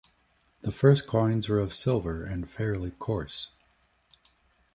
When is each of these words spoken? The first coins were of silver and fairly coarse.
The 0.61 0.71
first 0.71 1.05
coins 1.05 1.47
were 1.47 1.59
of 1.59 1.75
silver 1.75 2.23
and 2.23 2.49
fairly 2.49 2.89
coarse. 2.89 3.51